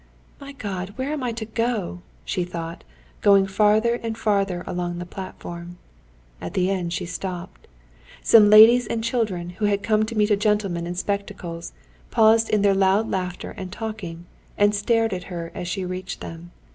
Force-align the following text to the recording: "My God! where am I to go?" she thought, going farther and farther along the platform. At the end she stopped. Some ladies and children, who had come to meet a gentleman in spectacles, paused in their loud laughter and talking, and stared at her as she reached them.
"My 0.39 0.53
God! 0.53 0.93
where 0.95 1.13
am 1.13 1.21
I 1.21 1.31
to 1.33 1.45
go?" 1.45 2.01
she 2.25 2.43
thought, 2.43 2.83
going 3.21 3.45
farther 3.45 3.99
and 4.01 4.17
farther 4.17 4.63
along 4.65 4.97
the 4.97 5.05
platform. 5.05 5.77
At 6.41 6.55
the 6.55 6.71
end 6.71 6.91
she 6.91 7.05
stopped. 7.05 7.67
Some 8.23 8.49
ladies 8.49 8.87
and 8.87 9.03
children, 9.03 9.51
who 9.51 9.65
had 9.65 9.83
come 9.83 10.03
to 10.07 10.17
meet 10.17 10.31
a 10.31 10.35
gentleman 10.35 10.87
in 10.87 10.95
spectacles, 10.95 11.71
paused 12.09 12.49
in 12.49 12.63
their 12.63 12.73
loud 12.73 13.11
laughter 13.11 13.51
and 13.51 13.71
talking, 13.71 14.25
and 14.57 14.73
stared 14.73 15.13
at 15.13 15.25
her 15.25 15.51
as 15.53 15.67
she 15.67 15.85
reached 15.85 16.19
them. 16.21 16.49